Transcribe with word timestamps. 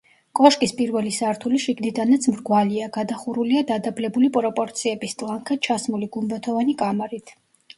კოშკის 0.37 0.71
პირველი 0.77 1.11
სართული 1.17 1.59
შიგნიდანაც 1.65 2.25
მრგვალია, 2.35 2.87
გადახურულია 2.95 3.63
დადაბლებული 3.73 4.31
პროპორციების, 4.39 5.15
ტლანქად 5.21 5.63
ჩასმული, 5.69 6.09
გუმბათოვანი 6.17 6.77
კამარით. 6.83 7.37